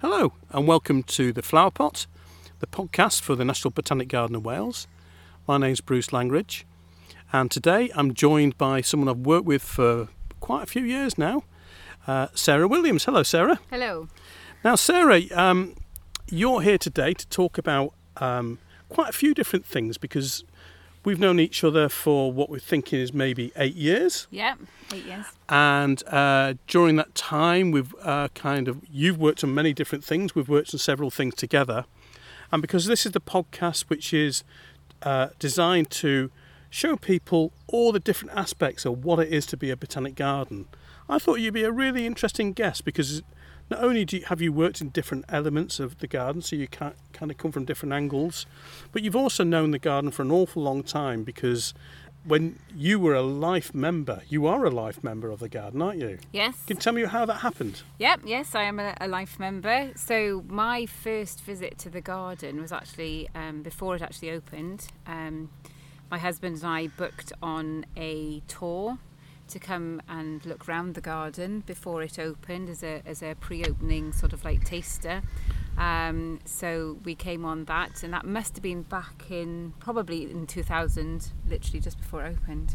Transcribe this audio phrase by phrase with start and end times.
[0.00, 2.06] Hello, and welcome to The Flower Pot,
[2.60, 4.86] the podcast for the National Botanic Garden of Wales.
[5.48, 6.64] My name's Bruce Langridge,
[7.32, 10.06] and today I'm joined by someone I've worked with for
[10.38, 11.42] quite a few years now,
[12.06, 13.06] uh, Sarah Williams.
[13.06, 13.58] Hello, Sarah.
[13.70, 14.06] Hello.
[14.62, 15.74] Now, Sarah, um,
[16.30, 20.44] you're here today to talk about um, quite a few different things because
[21.08, 24.26] we've known each other for what we're thinking is maybe eight years.
[24.30, 24.56] Yeah,
[24.92, 25.24] eight years.
[25.48, 30.34] And uh, during that time, we've uh, kind of you've worked on many different things.
[30.34, 31.86] We've worked on several things together,
[32.52, 34.44] and because this is the podcast which is
[35.00, 36.30] uh, designed to
[36.68, 40.66] show people all the different aspects of what it is to be a botanic garden,
[41.08, 43.22] I thought you'd be a really interesting guest because
[43.70, 46.68] not only do you, have you worked in different elements of the garden, so you
[46.68, 48.46] can kind of come from different angles,
[48.92, 51.74] but you've also known the garden for an awful long time because
[52.24, 56.00] when you were a life member, you are a life member of the garden, aren't
[56.00, 56.18] you?
[56.32, 56.54] Yes.
[56.66, 57.82] Can you tell me how that happened?
[57.98, 59.92] Yep, yes, I am a, a life member.
[59.96, 64.88] So my first visit to the garden was actually um, before it actually opened.
[65.06, 65.50] Um,
[66.10, 68.98] my husband and I booked on a tour
[69.48, 74.12] to come and look round the garden before it opened as a, as a pre-opening
[74.12, 75.22] sort of like taster.
[75.76, 80.46] Um, so we came on that, and that must have been back in probably in
[80.46, 82.74] 2000, literally just before it opened.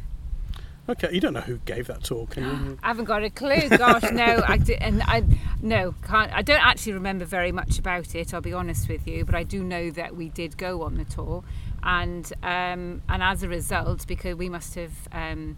[0.87, 2.77] Okay, you don't know who gave that tour, can you?
[2.83, 3.69] I haven't got a clue.
[3.69, 5.23] Gosh, no, I did, and I
[5.61, 6.31] no can't.
[6.33, 8.33] I don't actually remember very much about it.
[8.33, 11.05] I'll be honest with you, but I do know that we did go on the
[11.05, 11.43] tour,
[11.83, 14.93] and um, and as a result, because we must have.
[15.11, 15.57] Um,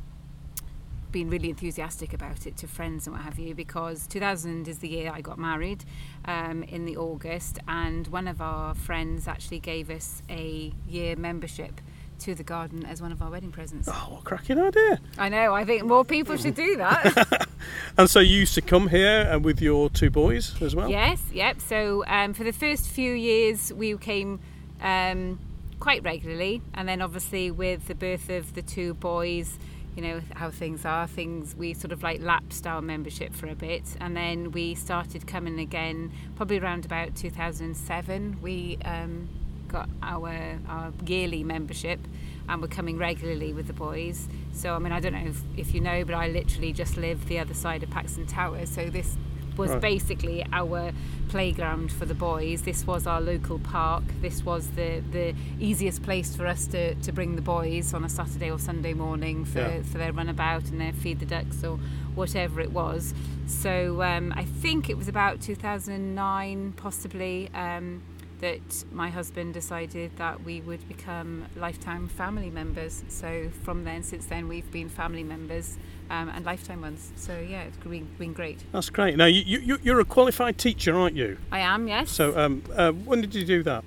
[1.15, 4.89] been really enthusiastic about it to friends and what have you because 2000 is the
[4.89, 5.85] year I got married
[6.25, 11.79] um, in the August and one of our friends actually gave us a year membership
[12.19, 13.87] to the garden as one of our wedding presents.
[13.89, 14.99] Oh, what a cracking idea!
[15.17, 17.47] I know, I think more people should do that.
[17.97, 20.89] And so you used to come here and with your two boys as well?
[20.89, 21.61] yes, yep.
[21.61, 24.41] So um, for the first few years we came
[24.81, 25.39] um,
[25.79, 29.57] quite regularly and then obviously with the birth of the two boys
[29.95, 33.55] you know how things are things we sort of like lapsed our membership for a
[33.55, 33.83] bit.
[33.99, 39.29] And then we started coming again probably around about 2007 we um,
[39.67, 41.99] got our our yearly membership
[42.47, 44.27] and we're coming regularly with the boys.
[44.51, 47.27] So I mean I don't know if, if you know but I literally just live
[47.27, 48.65] the other side of Paxton Tower.
[48.65, 49.15] So this
[49.57, 49.81] was Right.
[49.81, 50.91] basically our
[51.29, 52.61] playground for the boys.
[52.63, 54.03] This was our local park.
[54.21, 58.09] This was the, the easiest place for us to, to bring the boys on a
[58.09, 59.81] Saturday or Sunday morning for, Yeah.
[59.83, 61.77] for their runabout and their feed the ducks or
[62.15, 63.13] whatever it was.
[63.47, 68.01] So um, I think it was about 2009 possibly um,
[68.45, 73.03] that my husband decided that we would become lifetime family members.
[73.07, 75.77] So from then, since then, we've been family members
[76.11, 77.11] um, and lifetime ones.
[77.15, 78.59] So yeah, it's been, been great.
[78.71, 79.17] That's great.
[79.17, 81.39] Now, you, you, you're a qualified teacher, aren't you?
[81.51, 82.11] I am, yes.
[82.11, 83.83] So um, uh, when did you do that?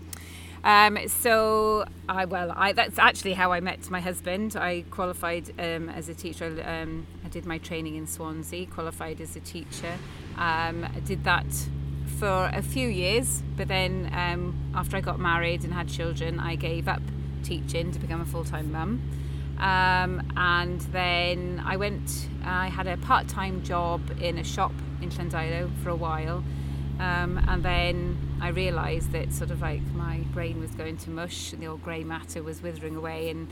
[0.64, 4.56] Um, so I well, I that's actually how I met my husband.
[4.56, 6.46] I qualified um, as a teacher.
[6.66, 9.94] Um, I did my training in Swansea, qualified as a teacher.
[10.36, 11.46] Um, I did that
[12.18, 16.56] for a few years, but then um, after I got married and had children, I
[16.56, 17.02] gave up
[17.44, 19.00] teaching to become a full-time mum.
[19.58, 22.28] Um, and then I went.
[22.44, 26.42] I had a part-time job in a shop in Llandilo for a while.
[26.98, 31.52] Um, and then I realised that sort of like my brain was going to mush
[31.52, 33.30] and the old grey matter was withering away.
[33.30, 33.48] And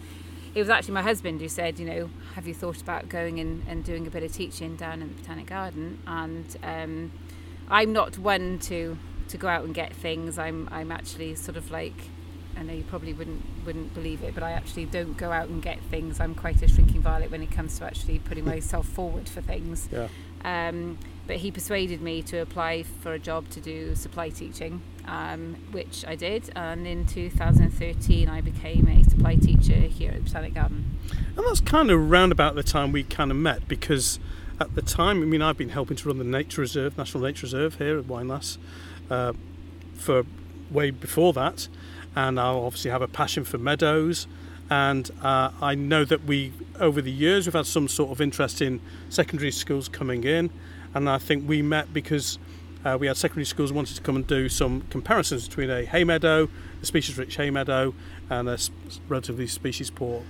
[0.54, 3.64] it was actually my husband who said, you know, have you thought about going and,
[3.68, 6.00] and doing a bit of teaching down in the Botanic Garden?
[6.06, 7.12] And um,
[7.68, 8.96] I'm not one to,
[9.28, 10.38] to go out and get things.
[10.38, 11.94] I'm, I'm actually sort of like,
[12.56, 15.60] I know you probably wouldn't wouldn't believe it, but I actually don't go out and
[15.60, 16.20] get things.
[16.20, 19.88] I'm quite a shrinking violet when it comes to actually putting myself forward for things.
[19.92, 20.08] Yeah.
[20.44, 25.56] Um, but he persuaded me to apply for a job to do supply teaching, um,
[25.72, 26.50] which I did.
[26.54, 30.98] And in 2013, I became a supply teacher here at the Botanic Garden.
[31.36, 34.20] And that's kind of round about the time we kind of met because
[34.58, 37.46] at the time, I mean, I've been helping to run the Nature Reserve, National Nature
[37.46, 38.58] Reserve here at Waun Las
[39.10, 39.32] uh,
[39.94, 40.24] for
[40.70, 41.68] way before that.
[42.14, 44.26] And I obviously have a passion for meadows.
[44.70, 48.62] And uh, I know that we, over the years, we've had some sort of interest
[48.62, 48.80] in
[49.10, 50.50] secondary schools coming in.
[50.94, 52.38] And I think we met because
[52.84, 56.04] uh, we had secondary schools wanted to come and do some comparisons between a hay
[56.04, 56.48] meadow,
[56.82, 57.94] a species rich hay meadow,
[58.30, 58.58] and a
[59.08, 60.22] relatively species poor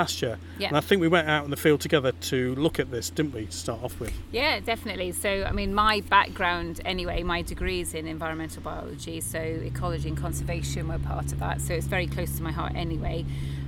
[0.00, 0.38] pasture.
[0.58, 0.68] Yeah.
[0.68, 3.34] And I think we went out in the field together to look at this, didn't
[3.34, 4.12] we, to start off with?
[4.32, 5.12] Yeah, definitely.
[5.12, 10.16] So, I mean, my background anyway, my degree is in environmental biology, so ecology and
[10.16, 11.60] conservation were part of that.
[11.60, 13.26] So it's very close to my heart anyway.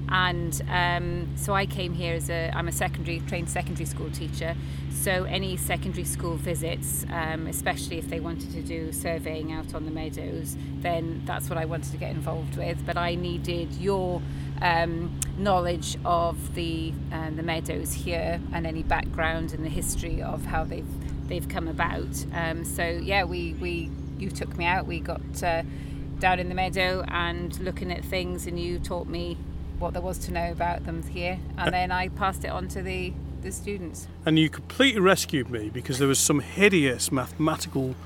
[0.08, 4.54] And um, so I came here as a I'm a secondary trained secondary school teacher.
[4.90, 9.84] So any secondary school visits, um, especially if they wanted to do surveying out on
[9.84, 12.84] the meadows, then that's what I wanted to get involved with.
[12.84, 14.20] But I needed your
[14.62, 20.46] um, knowledge of the uh, the meadows here and any background and the history of
[20.46, 22.24] how they've they've come about.
[22.32, 24.86] Um, so yeah, we we you took me out.
[24.86, 25.64] We got uh,
[26.20, 29.36] down in the meadow and looking at things, and you taught me
[29.80, 32.82] what there was to know about them here, and then I passed it on to
[32.82, 33.12] the
[33.42, 34.06] the students.
[34.24, 37.96] And you completely rescued me because there was some hideous mathematical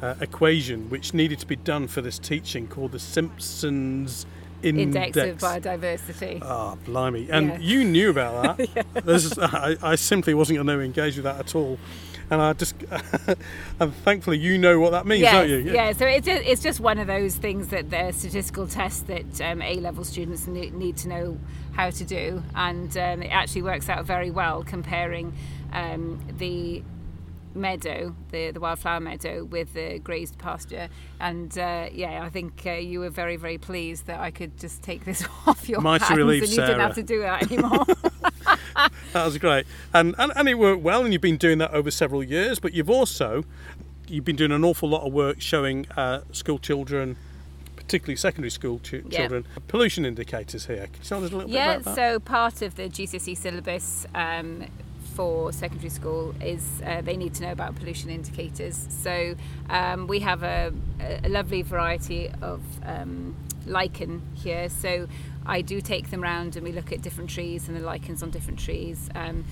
[0.00, 4.24] uh, equation which needed to be done for this teaching called the Simpson's
[4.62, 6.40] index, index of biodiversity.
[6.42, 7.28] Ah, oh, blimey!
[7.30, 7.58] And yeah.
[7.58, 8.68] you knew about that.
[9.04, 9.48] yeah.
[9.52, 11.78] I, I, simply wasn't going to engage with that at all
[12.30, 12.74] and I just
[13.80, 15.58] and thankfully you know what that means, yes, don't you?
[15.58, 15.72] Yeah.
[15.72, 15.92] yeah.
[15.92, 19.62] So it's just, it's just one of those things that the statistical tests that um,
[19.62, 21.38] A level students need to know
[21.72, 25.34] how to do, and um, it actually works out very well comparing
[25.72, 26.82] um, the
[27.58, 30.88] meadow, the, the wildflower meadow, with the grazed pasture.
[31.20, 34.82] And uh, yeah, I think uh, you were very, very pleased that I could just
[34.82, 36.68] take this off your Mighty hands relief, and you Sarah.
[36.68, 37.84] didn't have to do that anymore.
[39.12, 41.04] that was great, and, and and it worked well.
[41.04, 43.44] And you've been doing that over several years, but you've also
[44.06, 47.16] you've been doing an awful lot of work showing uh, school children
[47.88, 49.20] particularly secondary school ch- yeah.
[49.20, 50.86] children, pollution indicators here.
[50.86, 52.00] Can you tell us a little yeah, bit about that?
[52.00, 54.66] Yeah, so part of the GCSE syllabus um,
[55.18, 58.86] for secondary school is uh, they need to know about pollution indicators.
[59.02, 59.34] So
[59.68, 60.72] um, we have a,
[61.24, 63.34] a, lovely variety of um,
[63.66, 64.68] lichen here.
[64.68, 65.08] So
[65.44, 68.30] I do take them around and we look at different trees and the lichens on
[68.30, 69.08] different trees.
[69.16, 69.44] Um,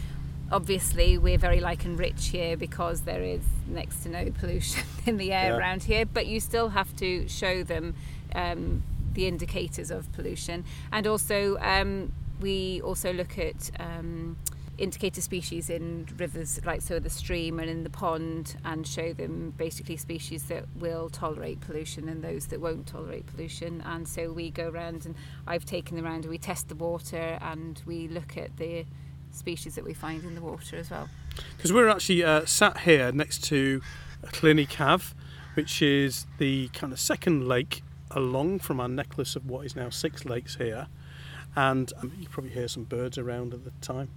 [0.52, 5.32] obviously, we're very lichen rich here because there is next to no pollution in the
[5.32, 5.56] air yeah.
[5.56, 7.96] around here, but you still have to show them
[8.36, 8.84] um,
[9.14, 10.64] the indicators of pollution.
[10.92, 14.36] And also, um, we also look at um,
[14.78, 19.54] indicator species in rivers like so the stream and in the pond and show them
[19.56, 23.82] basically species that will tolerate pollution and those that won't tolerate pollution.
[23.86, 25.14] And so we go around and
[25.46, 28.84] I've taken them around and we test the water and we look at the
[29.32, 31.08] species that we find in the water as well.
[31.56, 33.82] Because we're actually uh, sat here next to
[34.22, 35.14] Llyn y Caf
[35.54, 39.88] which is the kind of second lake along from our necklace of what is now
[39.88, 40.86] six lakes here.
[41.56, 44.10] And um, you probably hear some birds around at the time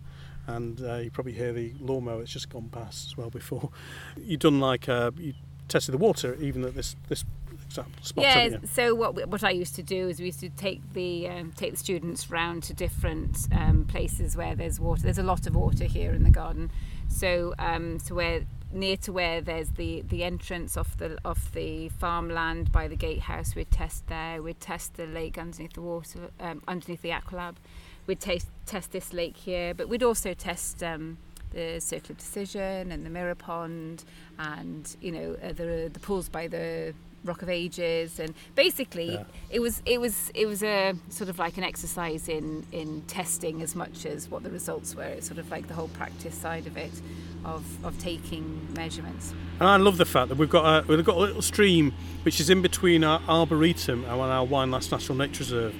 [0.56, 3.69] and uh, you probably hear the lawnmower it's just gone past as well before.
[4.18, 5.34] You've done like uh, you
[5.68, 7.24] tested the water even at this this
[7.69, 7.88] spot.
[8.18, 8.57] Yeah.
[8.74, 11.72] So what what I used to do is we used to take the um, take
[11.72, 15.04] the students round to different um, places where there's water.
[15.04, 16.72] There's a lot of water here in the garden.
[17.07, 18.42] So um, so where
[18.72, 23.56] near to where there's the the entrance off the off the farmland by the gatehouse
[23.56, 27.56] we'd test there we'd test the lake underneath the water um, underneath the aqualab
[28.09, 31.17] we'd taste, test this lake here, but we'd also test um,
[31.51, 34.03] the Circle of Decision and the Mirror Pond
[34.39, 38.19] and, you know, uh, the, the pools by the Rock of Ages.
[38.19, 39.23] And basically yeah.
[39.51, 43.61] it was it was it was a sort of like an exercise in in testing
[43.61, 45.03] as much as what the results were.
[45.03, 47.01] It's sort of like the whole practice side of it
[47.45, 49.33] of, of taking measurements.
[49.59, 52.39] And I love the fact that we've got a, we've got a little stream which
[52.39, 55.75] is in between our arboretum and our Waun Las National Nature Reserve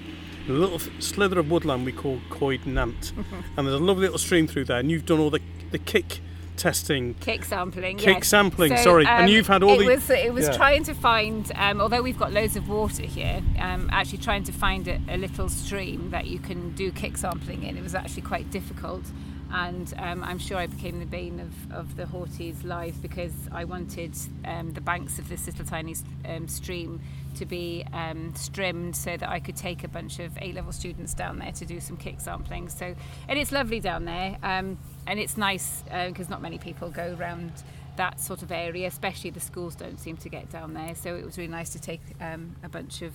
[0.50, 3.14] a little slither of woodland we call Coed Nant,
[3.58, 4.80] and there's a lovely little stream through there.
[4.80, 5.42] And you've done all the
[5.72, 6.20] the kick
[6.60, 8.28] testing, kick sampling, kick yes.
[8.28, 8.76] sampling.
[8.78, 9.86] So, sorry, um, and you've had all it the.
[9.88, 10.58] Was, it was yeah.
[10.58, 14.52] trying to find, um, although we've got loads of water here, um, actually trying to
[14.52, 17.78] find a, a, little stream that you can do kick sampling in.
[17.78, 19.04] It was actually quite difficult
[19.52, 23.66] and um, I'm sure I became the bane of, of the Horties' lives because I
[23.66, 24.16] wanted
[24.46, 27.02] um, the banks of this little tiny um, stream
[27.36, 31.40] to be um, strimmed so that I could take a bunch of A-level students down
[31.40, 32.70] there to do some kick sampling.
[32.70, 32.96] So,
[33.28, 34.78] and it's lovely down there, um,
[35.08, 37.52] and it's nice because uh, not many people go around
[37.96, 40.96] that sort of area, especially the schools don't seem to get down there.
[40.96, 43.14] So it was really nice to take um, a bunch of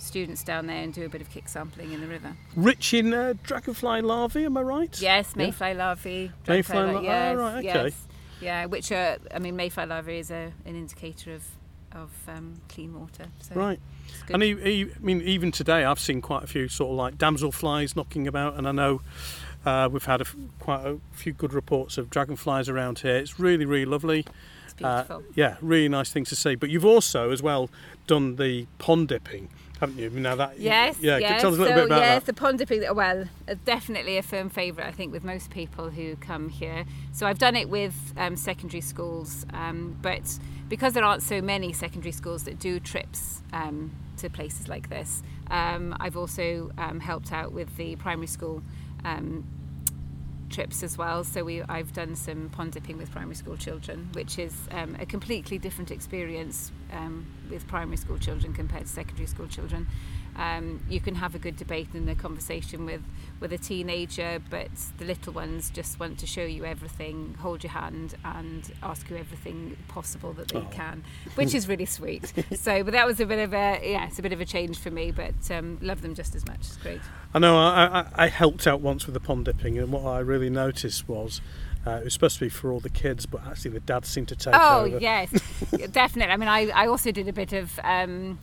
[0.00, 2.34] students down there and do a bit of kick sampling in the river.
[2.56, 5.00] Rich in uh, dragonfly larvae, am I right?
[5.00, 5.76] Yes, mayfly yeah.
[5.76, 6.32] larvae.
[6.48, 7.84] Mayfly larvae, yes, oh, right, okay.
[7.84, 8.06] Yes.
[8.40, 11.44] Yeah, which are, I mean, mayfly larvae is a, an indicator of,
[11.92, 13.26] of um, clean water.
[13.40, 13.78] So right.
[14.32, 17.18] And he, he, I mean, even today I've seen quite a few sort of like
[17.18, 19.02] damselflies knocking about, and I know
[19.66, 23.16] uh, we've had a f- quite a few good reports of dragonflies around here.
[23.16, 24.24] It's really, really lovely.
[24.64, 25.16] It's beautiful.
[25.16, 26.54] Uh, yeah, really nice thing to see.
[26.54, 27.68] But you've also, as well,
[28.06, 30.10] done the pond dipping haven't you?
[30.10, 31.40] Now that yes, yeah, yes.
[31.40, 32.26] tell us a little so, bit about yes, that.
[32.26, 32.84] the pond dipping.
[32.94, 33.24] Well,
[33.64, 36.84] definitely a firm favourite, I think, with most people who come here.
[37.12, 41.72] So I've done it with um, secondary schools, um, but because there aren't so many
[41.72, 47.32] secondary schools that do trips um, to places like this, Um, I've also um, helped
[47.32, 48.62] out with the primary school
[49.04, 49.44] um,
[50.50, 51.24] trips as well.
[51.24, 55.06] So we I've done some pond dipping with primary school children, which is um, a
[55.06, 59.86] completely different experience um, with primary school children compared to secondary school children.
[60.36, 63.02] Um, you can have a good debate and a conversation with
[63.40, 64.68] with a teenager, but
[64.98, 69.16] the little ones just want to show you everything, hold your hand, and ask you
[69.16, 70.68] everything possible that they Oh.
[70.70, 71.02] can,
[71.36, 72.32] which is really sweet.
[72.54, 74.78] so, but that was a bit of a yeah, it's a bit of a change
[74.78, 76.60] for me, but um, love them just as much.
[76.60, 77.00] It's great.
[77.34, 80.18] I know I, I, I helped out once with the pond dipping, and what I
[80.20, 81.40] really noticed was
[81.86, 84.28] uh, it was supposed to be for all the kids, but actually the dads seemed
[84.28, 84.98] to take Oh over.
[84.98, 85.30] yes,
[85.92, 86.32] definitely.
[86.32, 88.38] I mean, I, I also did a bit of um,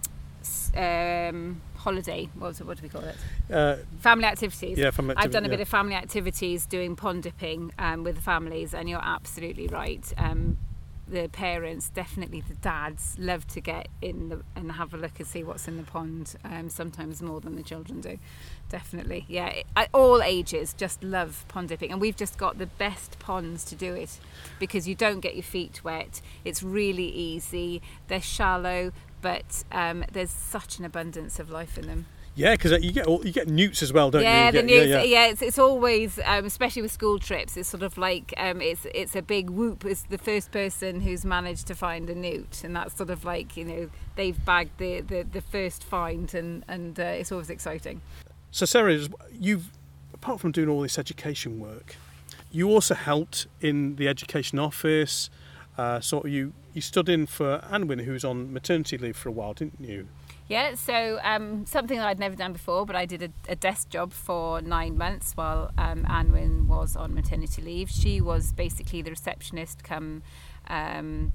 [0.75, 2.27] um, holiday.
[2.38, 3.15] What, what do we call it?
[3.50, 4.77] Uh, Family activities.
[4.77, 5.51] yeah, from I've done a yeah.
[5.51, 10.06] bit of family activities doing pond dipping um, with the families, and you're absolutely right.
[10.17, 10.58] Um,
[11.10, 15.25] the parents, definitely the dads, love to get in the, and have a look and
[15.25, 16.36] see what's in the pond.
[16.44, 18.20] Um, sometimes more than the children do.
[18.67, 19.62] Definitely, yeah.
[19.77, 23.75] At all ages, just love pond dipping, and we've just got the best ponds to
[23.75, 24.20] do it
[24.60, 26.20] because you don't get your feet wet.
[26.44, 27.82] It's really easy.
[28.10, 28.91] They're shallow,
[29.22, 32.06] but um, there's such an abundance of life in them.
[32.38, 34.52] Yeah, because you get you get newts as well, don't yeah, you?
[34.52, 34.64] the you?
[34.64, 34.88] news.
[34.88, 35.32] Get, Yeah, yeah, yeah.
[35.32, 39.16] it's, it's always, um, especially with school trips, it's sort of like um, it's it's
[39.16, 39.84] a big whoop.
[39.84, 43.58] It's the first person who's managed to find a newt, and that's sort of like
[43.58, 48.02] you know they've bagged the, the, the first find, and and uh, it's always exciting.
[48.52, 49.00] So Sarah,
[49.32, 49.72] you've
[50.14, 51.96] apart from doing all this education work,
[52.52, 55.32] you also helped in the education office.
[55.77, 59.31] Uh, so you you stood in for Anwen, who was on maternity leave for a
[59.31, 60.07] while, didn't you?
[60.48, 63.89] Yeah, so um, something that I'd never done before, but I did a, a desk
[63.89, 67.89] job for nine months while um, Anwen was on maternity leave.
[67.89, 70.24] She was basically the receptionist come
[70.69, 71.34] um,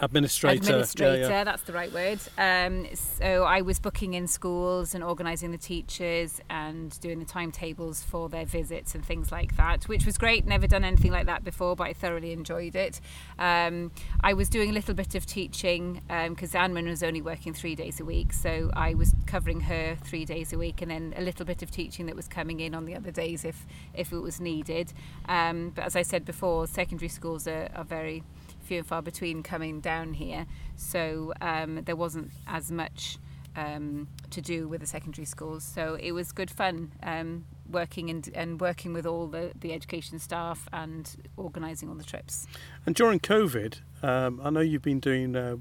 [0.00, 0.56] Administrator.
[0.56, 1.44] administrator Yeah, yeah.
[1.44, 6.40] that's the right word um, so i was booking in schools and organising the teachers
[6.50, 10.66] and doing the timetables for their visits and things like that which was great never
[10.66, 13.00] done anything like that before but i thoroughly enjoyed it
[13.38, 13.90] um,
[14.22, 18.00] i was doing a little bit of teaching because Anwen was only working three days
[18.00, 21.44] a week so i was covering her three days a week and then a little
[21.46, 24.40] bit of teaching that was coming in on the other days if if it was
[24.40, 24.92] needed
[25.28, 28.22] um, but as i said before secondary schools are, are very
[28.70, 30.46] few and far between coming down here,
[30.76, 33.18] so um, there wasn't as much
[33.56, 35.64] um, to do with the secondary schools.
[35.64, 40.20] So it was good fun um, working and, and working with all the, the education
[40.20, 42.46] staff and organising all the trips.
[42.86, 45.56] And during COVID, um, I know you've been doing uh,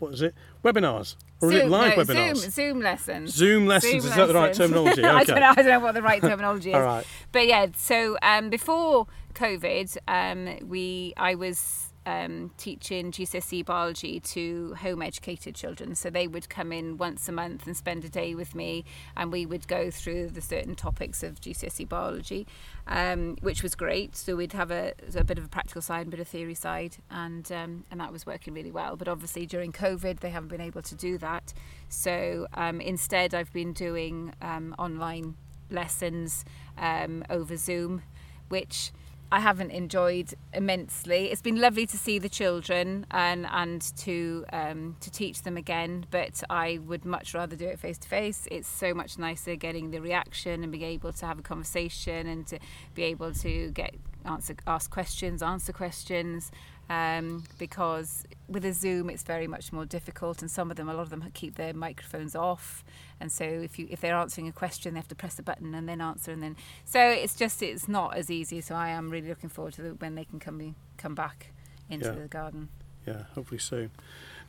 [0.00, 0.34] what is it?
[0.64, 2.36] Webinars or is it live no, webinars?
[2.36, 3.32] Zoom, Zoom lessons.
[3.32, 4.02] Zoom lessons.
[4.02, 4.70] Zoom is that the right lessons.
[4.70, 5.04] terminology?
[5.04, 5.50] I don't know.
[5.50, 6.74] I don't know what the right terminology is.
[6.80, 7.06] All right.
[7.30, 14.74] But yeah, so um, before COVID, um, we I was um, teaching GCSE biology to
[14.74, 15.94] home educated children.
[15.94, 18.84] So they would come in once a month and spend a day with me,
[19.16, 22.46] and we would go through the certain topics of GCSE biology,
[22.86, 24.16] um, which was great.
[24.16, 26.96] So we'd have a, a bit of a practical side, a bit of theory side,
[27.10, 28.96] and um, and that was working really well.
[28.96, 31.52] But obviously during COVID, they haven't been able to do that.
[31.88, 35.36] So um, instead, I've been doing um, online
[35.70, 36.44] lessons
[36.78, 38.02] um, over Zoom,
[38.48, 38.92] which
[39.34, 41.32] I haven't enjoyed immensely.
[41.32, 46.06] It's been lovely to see the children and and to um, to teach them again,
[46.12, 48.46] but I would much rather do it face to face.
[48.48, 52.46] It's so much nicer getting the reaction and being able to have a conversation and
[52.46, 52.60] to
[52.94, 56.52] be able to get answer ask questions, answer questions.
[56.90, 60.94] Um, because with a Zoom, it's very much more difficult, and some of them, a
[60.94, 62.84] lot of them, keep their microphones off,
[63.20, 65.74] and so if you if they're answering a question, they have to press a button
[65.74, 68.60] and then answer, and then so it's just it's not as easy.
[68.60, 71.52] So I am really looking forward to the, when they can come be- come back
[71.88, 72.12] into Yeah.
[72.12, 72.68] the garden.
[73.06, 73.90] Yeah, hopefully soon.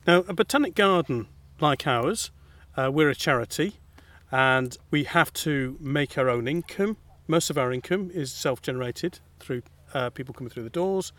[0.06, 1.28] Now, a botanic garden
[1.60, 2.32] like ours,
[2.78, 3.78] uh, we're a charity
[4.32, 6.98] and we have to make our own income.
[7.28, 9.62] Most of our income is self generated through
[9.94, 11.14] uh, people coming through the doors,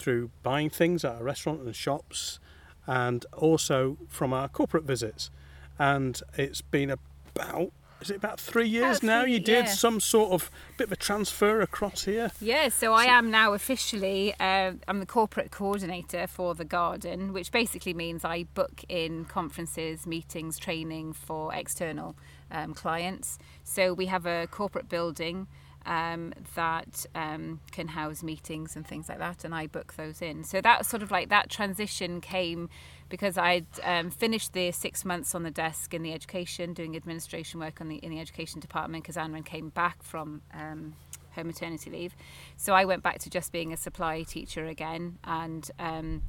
[0.00, 2.40] through buying things at our restaurant and shops,
[2.86, 5.30] and also from our corporate visits.
[5.78, 9.22] And it's been about, is it about three years About now?
[9.22, 9.72] three, You did yeah.
[9.72, 12.30] some sort of bit of a transfer across here.
[12.40, 17.52] Yeah, so I am now officially, uh, I'm the corporate coordinator for the garden, which
[17.52, 22.16] basically means I book in conferences, meetings, training for external
[22.50, 23.38] um, clients.
[23.64, 25.46] So we have a corporate building
[25.86, 30.44] um, that um, can house meetings and things like that, and I book those in.
[30.44, 32.68] So that sort of like that transition came
[33.08, 37.60] because I'd um, finished the six months on the desk in the education, doing administration
[37.60, 40.94] work on the in the education department because Anwen came back from um,
[41.32, 42.14] her maternity leave.
[42.56, 46.22] So I went back to just being a supply teacher again, and um,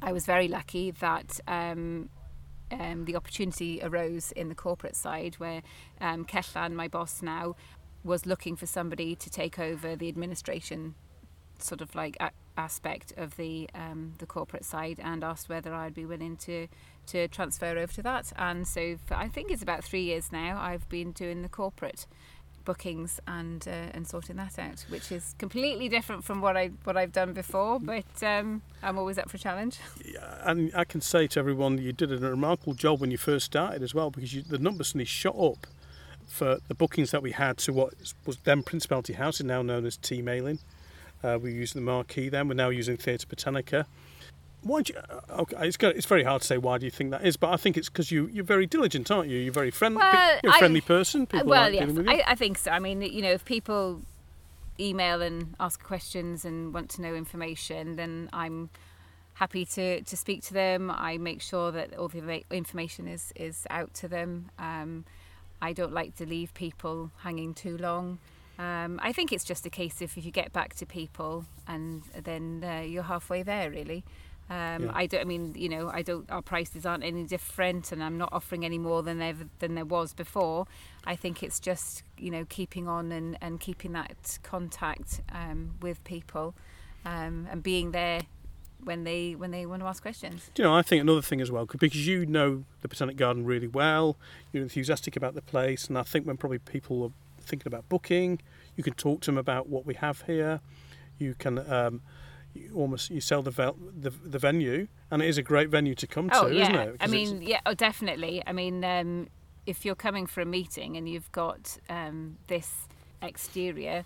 [0.00, 2.10] I was very lucky that um,
[2.70, 5.62] um, the opportunity arose in the corporate side where
[6.00, 7.56] um, Ketlan, my boss now,
[8.08, 10.94] was looking for somebody to take over the administration
[11.58, 15.94] sort of like a- aspect of the um, the corporate side and asked whether I'd
[15.94, 16.66] be willing to
[17.06, 18.32] to transfer over to that.
[18.36, 22.06] And so for, I think it's about three years now I've been doing the corporate
[22.64, 26.96] bookings and uh, and sorting that out which is completely different from what I what
[26.98, 29.78] I've done before but um, I'm always up for a challenge.
[30.04, 33.46] Yeah, and I can say to everyone, you did a remarkable job when you first
[33.46, 35.66] started as well, because you, the numbers suddenly shot up
[36.28, 37.94] for the bookings that we had to what
[38.26, 40.58] was then Principality House, is now known as T Mailing.
[41.22, 42.48] Uh, we used the Marquee then.
[42.48, 43.86] We're now using Theatr Botanica.
[44.62, 47.10] Why do you, uh, okay, it's, it's very hard to say why do you think
[47.12, 49.38] that is, but I think it's because you, you're very diligent, aren't you?
[49.38, 49.98] You're very friendly.
[49.98, 51.26] Well, you're a I- friendly person.
[51.26, 52.12] People well, yes, with you.
[52.12, 52.70] I, I think so.
[52.70, 54.02] I mean, you know, if people
[54.80, 58.70] email and ask questions and want to know information, then I'm
[59.34, 60.90] happy to, to speak to them.
[60.90, 64.50] I make sure that all the information is, is out to them.
[64.58, 65.04] Um,
[65.60, 68.18] I don't like to leave people hanging too long.
[68.58, 72.02] Um, I think it's just a case of if you get back to people and
[72.24, 74.04] then uh, you're halfway there, really.
[74.50, 74.92] Um, Yeah.
[74.94, 75.20] I don't.
[75.20, 76.28] I mean, you know, I don't.
[76.30, 79.84] Our prices aren't any different, and I'm not offering any more than there than there
[79.84, 80.66] was before.
[81.04, 86.02] I think it's just you know keeping on and, and keeping that contact um, with
[86.04, 86.54] people,
[87.04, 88.22] um, and being there
[88.84, 90.50] when they when they want to ask questions.
[90.54, 93.16] Do you know, I think another thing as well, 'cause- because you know the Botanic
[93.16, 94.16] Garden really well,
[94.52, 98.40] you're enthusiastic about the place, and I think when probably people are thinking about booking,
[98.76, 100.60] you can talk to them about what we have here.
[101.18, 102.02] You can um,
[102.54, 105.94] you almost you sell the, vel- the the venue, and it is a great venue
[105.96, 106.88] to come oh to, yeah, isn't it?
[106.88, 108.42] I Because mean yeah, oh definitely.
[108.46, 109.28] I mean, um,
[109.66, 112.88] if you're coming for a meeting and you've got um, this
[113.20, 114.04] exterior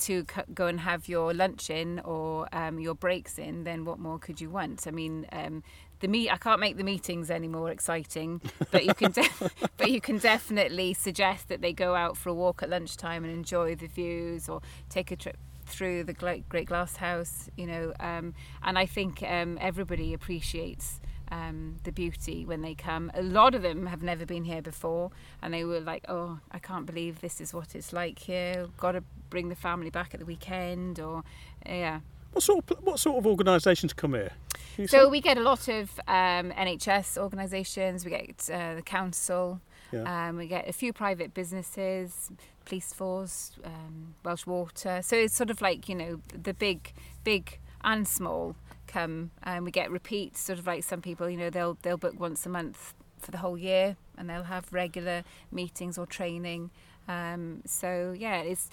[0.00, 3.98] to c- go and have your lunch in or um, your breaks in, then what
[3.98, 4.86] more could you want?
[4.86, 5.62] I mean, um,
[6.00, 9.90] the meet I can't make the meetings any more exciting, but you can de- but
[9.90, 13.74] you can definitely suggest that they go out for a walk at lunchtime and enjoy
[13.74, 17.92] the views or take a trip through the Great Glass House, you know.
[17.98, 23.10] Um, and I think um, everybody appreciates um, the beauty when they come.
[23.14, 25.10] A lot of them have never been here before,
[25.42, 28.68] and they were like, "Oh, I can't believe this is what it's like here.
[28.76, 31.24] Got to bring the family back at the weekend." Or,
[31.64, 32.00] yeah.
[32.32, 34.32] what sort of what sort of organisations come here?
[34.76, 35.06] So say?
[35.06, 38.04] we get a lot of um, NHS organisations.
[38.04, 39.60] We get uh, the council.
[39.92, 40.28] Yeah.
[40.28, 42.32] Um, we get a few private businesses,
[42.64, 45.00] police force, um, Welsh Water.
[45.02, 46.92] So it's sort of like you know the big,
[47.24, 50.40] big and small come, and we get repeats.
[50.40, 53.38] Sort of like some people, you know, they'll they'll book once a month for the
[53.38, 56.70] whole year, and they'll have regular meetings or training.
[57.08, 58.68] Um, so yeah, it's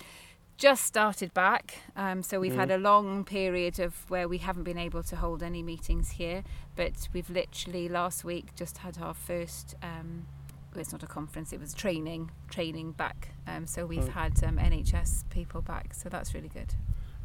[0.58, 1.80] just started back.
[1.96, 5.42] Um, so we've had a long period of where we haven't been able to hold
[5.44, 6.44] any meetings here,
[6.76, 9.76] but we've literally last week just had our first.
[9.82, 10.28] Um,
[10.74, 13.30] well, it's not a conference; it was training, training back.
[13.48, 14.12] Um, so we've Oh.
[14.12, 16.74] had um, NHS people back, so that's really good.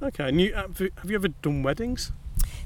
[0.02, 2.12] Okay, and you have you ever done weddings?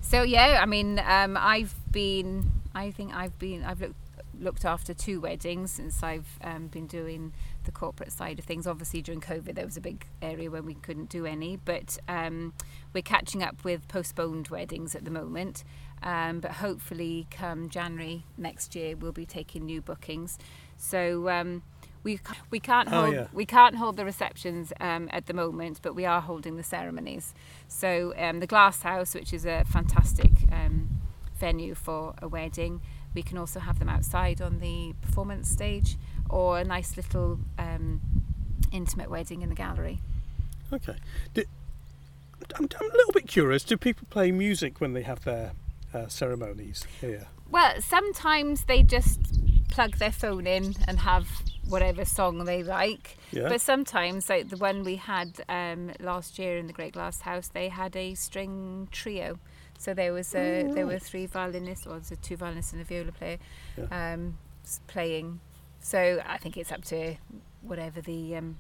[0.02, 3.96] So yeah, I mean, um, I've been, I think I've been, I've looked
[4.38, 7.32] looked after two weddings since I've um, been doing
[7.64, 8.66] the corporate side of things.
[8.66, 12.52] Obviously, during COVID, there was a big area where we couldn't do any, but um,
[12.92, 15.64] we're catching up with postponed weddings at the moment.
[16.02, 20.38] Um, but hopefully, come January next year, we'll be taking new bookings.
[20.76, 21.28] So.
[22.04, 22.18] We,
[22.50, 23.26] we can't Oh, hold yeah.
[23.32, 27.32] we can't hold the receptions um, at the moment, but we are holding the ceremonies.
[27.68, 30.88] So um, the Glass House, which is a fantastic um,
[31.38, 32.80] venue for a wedding,
[33.14, 35.96] we can also have them outside on the performance stage,
[36.28, 38.00] or a nice little um,
[38.72, 40.00] intimate wedding in the gallery.
[40.72, 40.96] Okay.
[41.34, 41.44] Do,
[42.56, 43.62] I'm, I'm a little bit curious.
[43.62, 45.52] Do people play music when they have their
[45.94, 47.26] uh, ceremonies here?
[47.50, 49.38] Well, sometimes they just
[49.72, 51.26] plug their phone in and have
[51.68, 53.16] whatever song they like.
[53.30, 53.48] Yeah.
[53.48, 57.48] But sometimes, like the one we had um, last year in the Great Glass House,
[57.48, 59.38] they had a string trio.
[59.78, 62.82] So there was a, Oh, there were three violinists, or was it two violinists and
[62.82, 63.38] a viola player,
[63.78, 64.12] Yeah.
[64.12, 64.38] um,
[64.86, 65.40] playing.
[65.80, 67.16] So I think it's up to
[67.62, 68.58] whatever the um,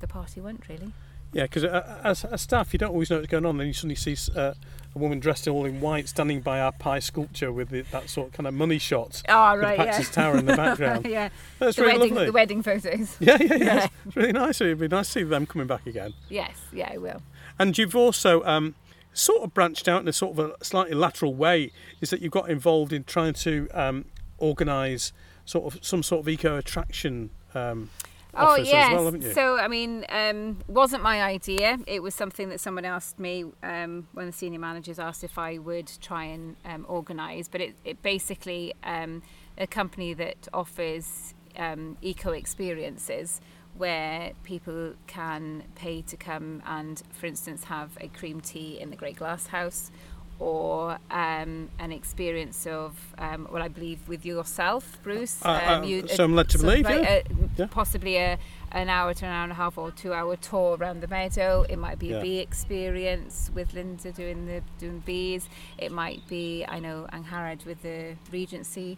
[0.00, 0.92] the party want, really.
[1.32, 3.58] Yeah, because uh, as, as staff, you don't always know what's going on.
[3.58, 4.54] Then you suddenly see uh,
[4.94, 8.28] a woman dressed all in white standing by our pie sculpture with the, that sort
[8.28, 9.22] of kind of money shot.
[9.28, 9.90] Oh, with right, the yeah.
[9.92, 11.06] Paxton's Tower in the background.
[11.06, 12.26] yeah, That's the really wedding, lovely.
[12.26, 13.16] the wedding photos.
[13.20, 13.64] yeah, yeah, yeah.
[13.64, 13.88] Yeah.
[14.06, 14.60] It's really nice.
[14.60, 16.14] It'd be nice to see them coming back again.
[16.28, 17.20] Yes, yeah, I will.
[17.58, 18.74] And you've also um,
[19.12, 21.72] sort of branched out in a sort of a slightly lateral way.
[22.00, 24.06] Is that you've got involved in trying to um,
[24.38, 25.12] organise
[25.44, 27.90] sort of some sort of eco attraction um,
[28.38, 28.92] Oh yes.
[28.92, 29.32] well?
[29.32, 31.78] So I mean, um, wasn't my idea.
[31.86, 35.58] It was something that someone asked me um, when the senior managers asked if I
[35.58, 37.48] would try and um, organise.
[37.48, 39.22] But it, it basically um,
[39.56, 43.40] a company that offers um, eco experiences
[43.76, 48.96] where people can pay to come and, for instance, have a cream tea in the
[48.96, 49.90] Great Glass House
[50.38, 55.44] or um, an experience of, um, well, I believe with yourself, Bruce.
[55.44, 57.10] Uh, uh, um, you, so I'm led to believe, like yeah.
[57.10, 57.22] a-
[57.56, 57.66] Yeah.
[57.70, 58.38] Possibly a,
[58.70, 61.64] an hour to an hour and a half or two hour tour around the meadow.
[61.68, 62.18] It might be Yeah.
[62.18, 65.48] a bee experience with Linda doing the doing bees.
[65.76, 68.96] It might be, I know, Angharad with the Regency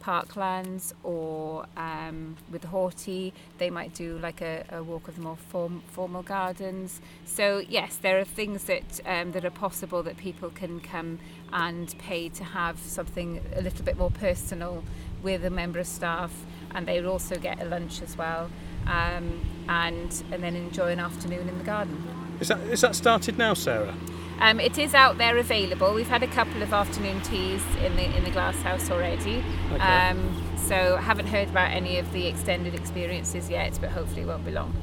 [0.00, 3.32] parklands or um, with the Horty.
[3.58, 7.00] They might do like a, a walk of the more form, formal gardens.
[7.24, 11.18] So yes, there are things that um, that are possible that people can come
[11.52, 14.82] and pay to have something a little bit more personal
[15.22, 16.32] with a member of staff,
[16.74, 18.50] and they would also get a lunch as well,
[18.86, 22.02] um, and and then enjoy an afternoon in the garden.
[22.40, 23.94] Is that is that started now, Sarah?
[24.40, 25.92] Um, it is out there available.
[25.92, 29.44] We've had a couple of afternoon teas in the in the glass house already.
[29.72, 29.82] Okay.
[29.82, 34.44] Um, so haven't heard about any of the extended experiences yet, but hopefully it won't
[34.44, 34.74] be long.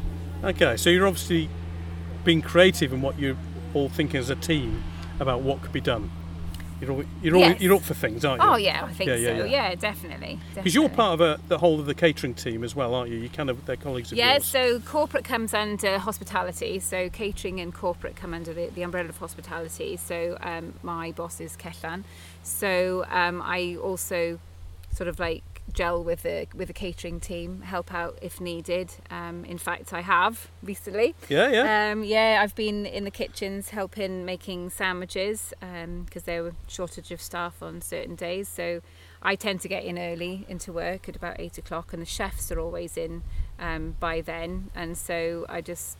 [0.44, 1.50] Okay, so you're obviously
[2.24, 3.38] being creative in what you're
[3.74, 4.84] all thinking as a team
[5.20, 6.12] about what could be done.
[6.80, 7.62] You're all, you're all, Yes.
[7.62, 8.48] you're up for things, aren't you?
[8.50, 9.46] Oh yeah, I think Yeah, yeah, so.
[9.46, 9.70] yeah.
[9.70, 10.40] Yeah, definitely.
[10.54, 13.18] Because you're part of a, the whole of the catering team as well, aren't you?
[13.18, 14.46] You kind of they're colleagues of Yeah, yours.
[14.46, 16.80] so corporate comes under hospitality.
[16.80, 19.98] So catering and corporate come under the, the umbrella of hospitality.
[19.98, 22.04] So um, my boss is Ketlan.
[22.44, 24.40] So um, I also
[24.94, 25.44] sort of like
[25.78, 28.92] gel with the with the catering team, help out if needed.
[29.12, 31.14] Um, in fact, I have recently.
[31.30, 31.92] yeah, yeah.
[31.92, 37.22] Um, yeah, I've been in the kitchens helping making sandwiches because there were shortage of
[37.22, 38.48] staff on certain days.
[38.48, 38.82] So
[39.22, 42.52] I tend to get in early into work at about eight o'clock, and the chefs
[42.52, 43.22] are always in
[43.60, 44.72] um, by then.
[44.76, 45.98] And so I just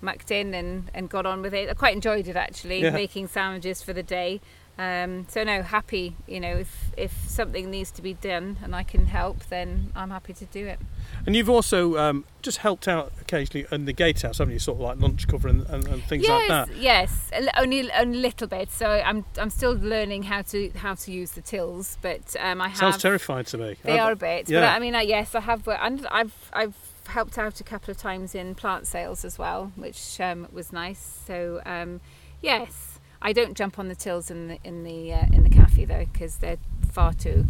[0.00, 1.68] mucked in and, and got on with it.
[1.68, 2.90] I quite enjoyed it actually, Yeah.
[2.90, 4.40] making sandwiches for the day.
[4.80, 6.14] Um, so no, happy.
[6.28, 10.10] You know, if if something needs to be done and I can help, then I'm
[10.10, 10.78] happy to do it.
[11.26, 14.60] and you've also um, just helped out occasionally in the gatehouse, haven't you?
[14.60, 16.76] Sort of like lunch cover and, and, and things yes, like that.
[16.76, 18.70] Yes, only a little bit.
[18.70, 22.68] So I'm I'm still learning how to how to use the tills, but um, I
[22.68, 22.78] have.
[22.78, 23.74] Sounds terrifying to me.
[23.82, 24.60] They I- are a bit, yeah.
[24.60, 24.76] but.
[24.76, 25.66] I mean, uh, yes, I have.
[25.66, 26.76] And I've I've
[27.08, 31.22] helped out a couple of times in plant sales as well, which um, was nice.
[31.26, 32.00] So um,
[32.42, 35.84] yes, I don't jump on the tills in the in the uh, in the cafe
[35.84, 36.58] though because they're
[36.90, 37.46] far too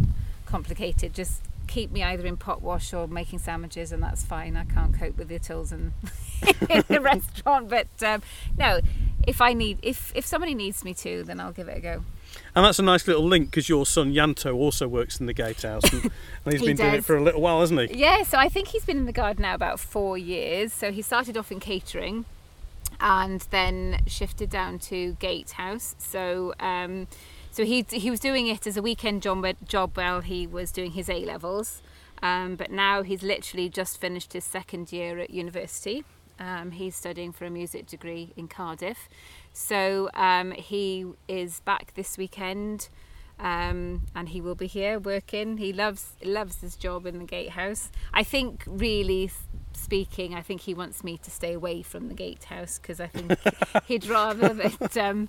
[0.47, 1.15] complicated.
[1.15, 4.57] Just keep me either in pot wash or making sandwiches, and that's fine.
[4.57, 5.93] I can't cope with the tills in,
[6.71, 7.69] in the restaurant.
[7.69, 8.23] But um,
[8.57, 8.81] no,
[9.27, 12.05] if I need if if somebody needs me to, then I'll give it a go.
[12.59, 15.85] And that's a nice little link because your son Ianto also works in the gatehouse
[15.93, 16.03] and,
[16.45, 17.97] and he's He been doing it for a little while, hasn't he?
[17.97, 20.73] Yeah, so I think he's been in the garden now about four years.
[20.73, 22.25] So he started off in catering
[23.01, 25.95] and then shifted down to gatehouse.
[25.99, 27.07] So um,
[27.53, 30.91] so he he was doing it as a weekend job, job while he was doing
[30.91, 31.81] his A levels.
[32.25, 36.03] Um, but now he's literally just finished his second year at university.
[36.41, 39.09] Um, he's studying for a music degree in Cardiff.
[39.53, 42.89] So um, he is back this weekend
[43.41, 45.59] um, and he will be here working.
[45.59, 47.91] He loves loves his job in the gatehouse.
[48.13, 49.31] I think, really
[49.73, 53.39] speaking, I think he wants me to stay away from the gatehouse because I think
[53.87, 55.29] he'd rather that um,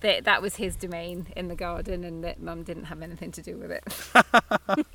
[0.00, 3.42] that that was his domain in the garden and that Mum didn't have anything to
[3.42, 3.84] do with it.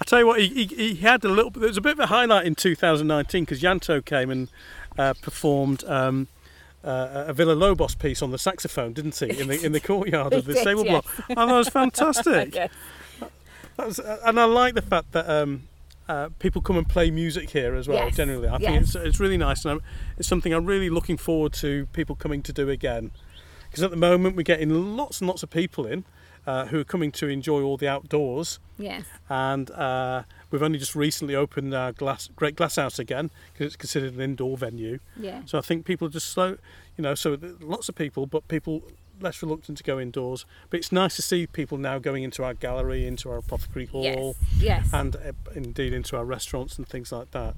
[0.00, 1.50] I tell you what, he, he, he had a little.
[1.50, 4.48] There was a bit of a highlight in 2019 because Ianto came and
[4.96, 6.28] uh, performed um,
[6.88, 9.38] uh, a Villa Lobos piece on the saxophone, didn't he?
[9.38, 11.04] In the in the courtyard of the did, stable yes.
[11.04, 11.28] block.
[11.28, 12.54] And that was fantastic.
[12.58, 12.70] Yes.
[13.76, 15.68] That was, uh, and I like the fact that um,
[16.08, 18.06] uh, people come and play music here as well.
[18.06, 19.82] Yes, Generally, I think it's it's really nice, and I'm,
[20.16, 23.12] it's something I'm really looking forward to people coming to do again.
[23.70, 26.04] Because at the moment we're getting lots and lots of people in
[26.48, 29.04] uh, who are coming to enjoy all the outdoors, Yes.
[29.28, 33.76] and uh, we've only just recently opened our glass Great Glass House again because it's
[33.76, 34.98] considered an indoor venue.
[35.28, 35.42] Yeah.
[35.44, 36.50] So I think people are just slow,
[36.96, 37.14] you know.
[37.14, 38.82] So lots of people, but people
[39.20, 40.46] less reluctant to go indoors.
[40.70, 44.04] But it's nice to see people now going into our gallery, into our apothecary hall,
[44.04, 44.36] Yes.
[44.60, 44.88] Yes.
[44.92, 47.54] and uh, indeed into our restaurants and things like that.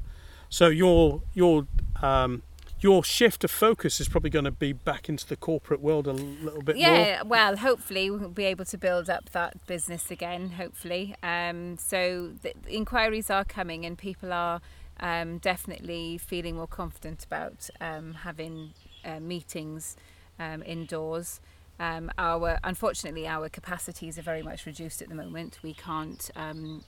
[0.48, 1.66] So your your
[2.02, 2.42] um,
[2.82, 6.12] your shift of focus is probably going to be back into the corporate world a
[6.12, 6.84] little bit more.
[6.84, 11.14] yeah well hopefully we'll be able to build up that business again hopefully.
[11.22, 14.60] Um, so the inquiries are coming and people are
[15.00, 19.96] um, definitely feeling more confident about um, having uh, meetings
[20.38, 21.40] um, indoors.
[21.78, 25.58] Um, our unfortunately our capacities are very much reduced at the moment.
[25.62, 26.84] We can't um,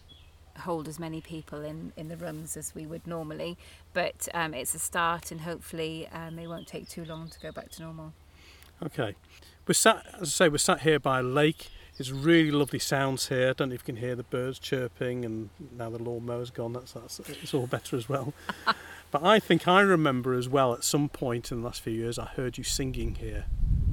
[0.61, 3.57] hold as many people in, in the rooms as we would normally
[3.93, 7.51] but um, it's a start and hopefully um, they won't take too long to go
[7.51, 8.13] back to normal
[8.85, 9.15] Okay.
[9.67, 13.29] We're sat, as I say, we're sat here by a lake It's really lovely sounds
[13.29, 13.51] here.
[13.51, 16.73] I don't know if you can hear the birds chirping, and now the lawnmower's gone.
[16.73, 18.33] That's that's it's all better as well.
[19.13, 22.19] but I think I remember as well at some point in the last few years
[22.19, 23.45] I heard you singing here.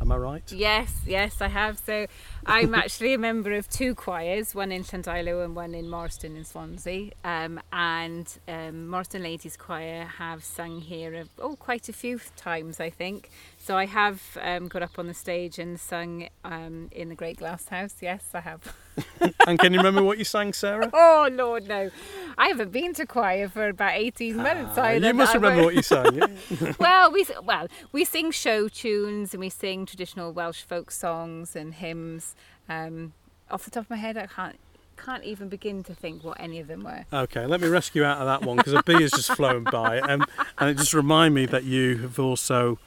[0.10, 0.52] Am I right?
[0.52, 1.78] Yes, yes, I have.
[1.78, 2.08] So
[2.43, 6.45] I'm actually a member of two choirs, one in Llandilo and one in Morriston in
[6.45, 7.12] Swansea.
[7.24, 13.30] Um, and um, Ladies Choir have sung here oh quite a few times, I think.
[13.69, 17.38] So I have um, got up on the stage and sung um, in the Great
[17.38, 17.97] Glass House.
[18.01, 18.75] Yes, I have.
[19.47, 20.89] and can you remember what you sang, Sarah?
[20.95, 21.91] Oh Lord, no!
[22.36, 24.75] I haven't been to choir for about eighteen months.
[24.75, 26.15] Ah, you must remember what you sang.
[26.15, 26.73] Yeah?
[26.79, 31.75] well, we well we sing show tunes and we sing traditional Welsh folk songs and
[31.75, 32.34] hymns.
[32.67, 33.13] Um,
[33.51, 34.58] off the top of my head, I can't
[34.97, 37.05] can't even begin to think what any of them were.
[37.13, 39.97] Okay, let me rescue out of that one because a bee has just flown by,
[39.97, 40.25] and,
[40.58, 42.79] and it just remind me that you have also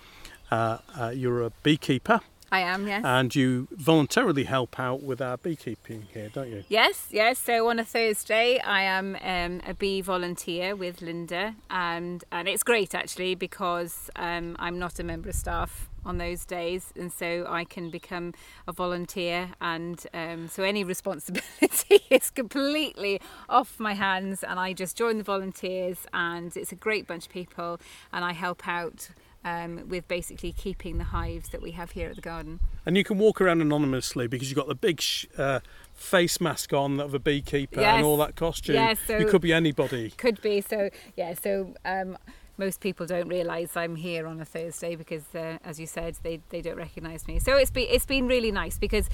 [0.52, 2.20] uh, uh, you're a beekeeper.
[2.52, 3.02] I am, yes.
[3.02, 6.64] And you voluntarily help out with our beekeeping here, don't you?
[6.68, 7.38] Yes, yes.
[7.38, 12.62] So on a Thursday, I am um, a bee volunteer with Linda, and and it's
[12.62, 17.46] great actually because um, I'm not a member of staff on those days, and so
[17.48, 18.34] I can become
[18.68, 24.98] a volunteer, and um, so any responsibility is completely off my hands, and I just
[24.98, 27.80] join the volunteers, and it's a great bunch of people,
[28.12, 29.08] and I help out
[29.44, 32.60] um, with basically keeping the hives that we have here at the garden.
[32.86, 35.60] And you can walk around anonymously because you've got the big sh- uh,
[35.94, 37.96] face mask on of a beekeeper yes.
[37.96, 38.76] and all that costume.
[38.76, 40.10] Yes, so you could be anybody.
[40.10, 40.60] Could be.
[40.60, 41.34] So yeah.
[41.34, 41.74] So.
[41.84, 42.16] Um,
[42.58, 46.38] most people don't realise I'm here on a Thursday because, uh, as you said, they,
[46.50, 47.38] they don't recognise me.
[47.38, 49.08] So it's been it's been really nice because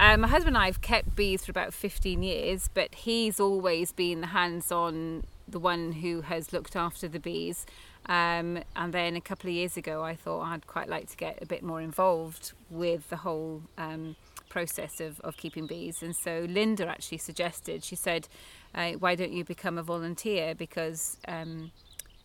[0.00, 3.92] um, my husband and I have kept bees for about 15 years, but he's always
[3.92, 7.66] been the hands-on, the one who has looked after the bees.
[8.06, 11.38] Um, and then a couple of years ago, I thought I'd quite like to get
[11.42, 14.16] a bit more involved with the whole um,
[14.48, 16.02] process of, of keeping bees.
[16.02, 18.28] And so Linda actually suggested, she said,
[18.74, 20.54] uh, why don't you become a volunteer?
[20.54, 21.70] Because um,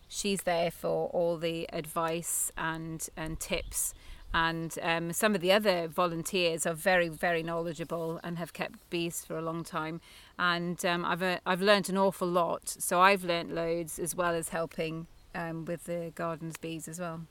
[0.08, 3.94] she's there for all the advice and, and tips.
[4.34, 9.24] And um, some of the other volunteers are very, very knowledgeable and have kept bees
[9.24, 10.00] for a long time.
[10.38, 12.68] And um, I've, uh, I've learned an awful lot.
[12.68, 15.06] So I've learned loads as well as helping
[15.36, 17.22] um, with the gardens bees as well.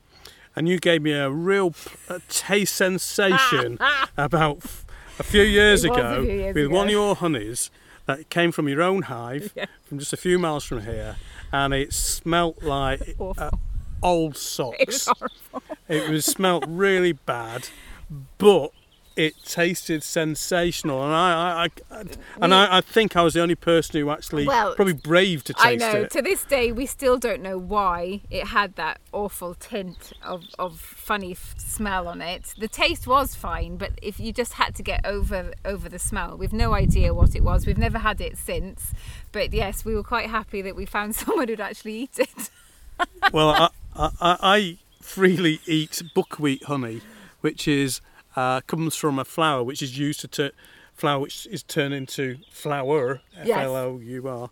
[0.54, 1.74] And you gave me a real
[2.28, 3.78] taste sensation
[4.16, 4.58] about
[5.18, 6.74] a few years ago few years with ago.
[6.74, 7.70] one of your honeys
[8.06, 9.66] that came from your own hive Yeah.
[9.84, 11.16] from just a few miles from here,
[11.52, 13.50] and it smelt like uh,
[14.02, 15.08] old It was socks.
[15.88, 17.68] It was smelt really bad,
[18.38, 18.70] but
[19.16, 22.04] it tasted sensational, and I, I, I
[22.40, 25.54] and I, I think I was the only person who actually Well, probably brave to
[25.54, 25.82] taste it.
[25.82, 26.00] I know.
[26.02, 26.10] it.
[26.10, 30.78] To this day, we still don't know why it had that awful tint of, of
[30.78, 32.54] funny f- smell on it.
[32.58, 36.36] The taste was fine, but if you just had to get over over the smell,
[36.36, 37.66] we've no idea what it was.
[37.66, 38.92] We've never had it since.
[39.32, 42.50] But yes, we were quite happy that we found someone who'd actually eat it.
[43.32, 47.00] well, I, I, I freely eat buckwheat honey,
[47.40, 48.00] which is
[48.36, 50.50] uh, comes from a flower which is used to turn
[50.94, 53.48] flower which is turned into flour, F.
[53.48, 54.50] L O U R,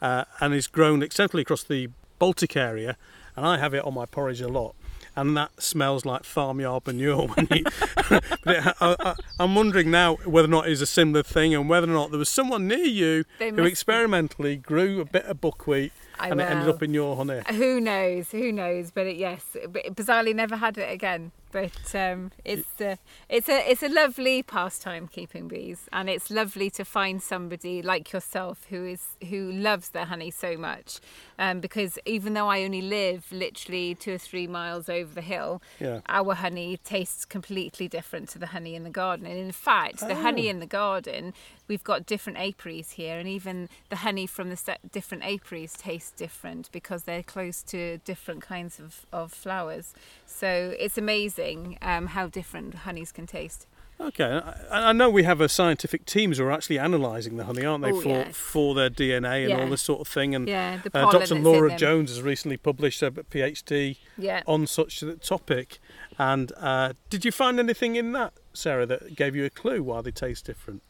[0.00, 2.96] uh, and is grown extensively across the Baltic area,
[3.36, 4.74] and I have it on my porridge a lot.
[5.14, 7.26] And that smells like farmyard manure.
[7.26, 7.64] When you,
[8.08, 11.68] but it, I, I, I'm wondering now whether or not it's a similar thing, and
[11.68, 13.68] whether or not there was someone near you who must be.
[13.68, 17.42] experimentally grew a bit of buckwheat, I and it ended up in your honey.
[17.50, 18.30] Who knows?
[18.30, 18.90] Who knows?
[18.90, 21.32] But it, yes, but bizarrely never had it again.
[21.52, 26.70] But um, it's a, it's a it's a lovely pastime keeping bees, and it's lovely
[26.70, 30.98] to find somebody like yourself who is who loves their honey so much.
[31.38, 35.60] Um, because even though I only live literally two or three miles over the hill,
[35.78, 36.00] Yeah.
[36.08, 39.26] our honey tastes completely different to the honey in the garden.
[39.26, 40.50] And in fact, the honey Oh.
[40.50, 41.34] in the garden,
[41.68, 46.70] we've got different apiaries here, and even the honey from the different apiaries tastes different
[46.72, 49.94] because they're close to different kinds of, of flowers.
[50.26, 53.66] So it's amazing um, how different honeys can taste.
[54.00, 54.24] Okay,
[54.70, 57.84] I, I know we have a scientific teams who are actually analysing the honey, aren't
[57.84, 58.36] they, Oh, for yes.
[58.36, 59.60] for their DNA and Yeah.
[59.60, 60.34] all this sort of thing.
[60.34, 61.36] And Yeah, the uh, Dr.
[61.36, 61.76] Laura.
[61.76, 64.42] Jones has recently published a PhD Yeah.
[64.46, 65.78] on such a topic.
[66.18, 70.00] And uh, did you find anything in that, Sarah, that gave you a clue why
[70.00, 70.82] they taste different?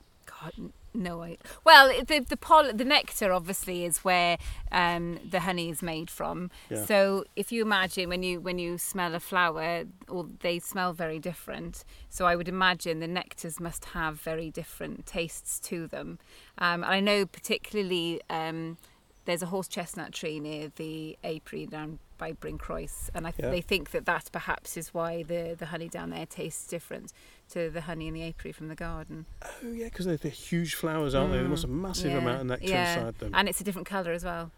[0.42, 1.38] God, no idea.
[1.64, 4.38] Well, the the poll, the nectar obviously is where
[4.70, 6.50] um, the honey is made from.
[6.70, 6.84] Yeah.
[6.84, 11.18] So if you imagine when you when you smell a flower, or they smell very
[11.18, 11.84] different.
[12.08, 16.18] So I would imagine the nectars must have very different tastes to them.
[16.58, 18.76] Um, and I know particularly um,
[19.24, 23.50] there's a horse chestnut tree near the apiary down by Brincrois, and I th- Yeah.
[23.50, 27.12] they think that that perhaps is why the, the honey down there tastes different
[27.50, 29.26] to the honey in the apiary from the garden.
[29.42, 31.38] Oh yeah, because they're, they're huge flowers, aren't they?
[31.38, 32.14] They must have a massive Mm.
[32.14, 32.94] Yeah, amount of nectar yeah.
[32.98, 33.34] inside them.
[33.34, 34.52] And it's a different colour as well.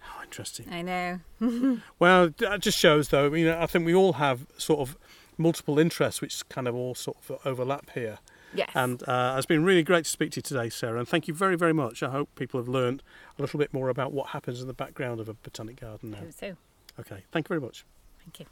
[0.00, 0.66] How interesting.
[0.70, 1.20] I know.
[1.98, 3.32] Well, that just shows, though.
[3.34, 4.96] You know, I think we all have sort of
[5.38, 8.18] multiple interests, which kind of all sort of overlap here.
[8.52, 8.70] Yes.
[8.74, 10.98] And uh, it's been really great to speak to you today, Sarah.
[10.98, 12.02] And thank you very, very much.
[12.02, 13.02] I hope people have learned
[13.38, 16.18] a little bit more about what happens in the background of a botanic garden now.
[16.36, 16.56] So.
[17.00, 17.84] Okay, thank you very much.
[18.20, 18.46] Thank you.